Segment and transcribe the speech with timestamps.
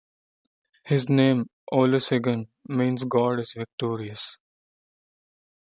[0.83, 4.35] His name, Olusegun, means "God is victorious".